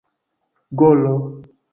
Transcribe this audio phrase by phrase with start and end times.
[0.79, 1.11] golo